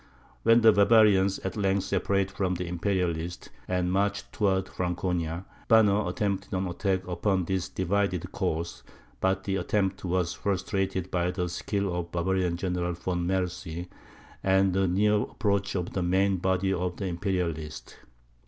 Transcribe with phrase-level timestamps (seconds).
[0.41, 6.51] When the Bavarians at length separated from the Imperialists, and marched towards Franconia, Banner attempted
[6.55, 8.81] an attack upon this divided corps,
[9.19, 13.89] but the attempt was frustrated by the skill of the Bavarian General Von Mercy,
[14.43, 17.95] and the near approach of the main body of the Imperialists.